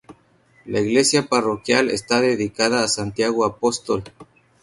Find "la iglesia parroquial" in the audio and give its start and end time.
0.65-1.91